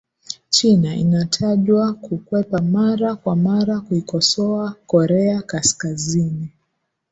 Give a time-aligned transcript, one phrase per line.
[0.49, 6.49] china inatajwa kukwepa mara kwa mara kuikosoa korea kaskazini